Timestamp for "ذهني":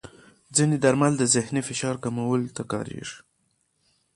1.35-1.61